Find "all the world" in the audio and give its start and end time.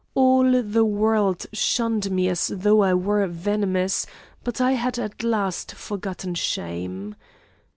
0.15-1.45